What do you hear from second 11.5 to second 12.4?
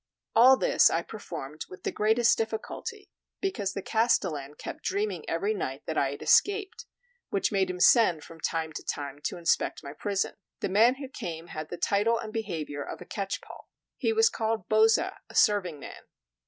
the title and